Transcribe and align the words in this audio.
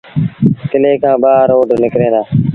ڪلي 0.69 0.91
کآݩ 1.03 1.21
ٻآ 1.23 1.33
روڊ 1.51 1.67
نڪريݩ 1.81 2.13
دآ۔ 2.13 2.21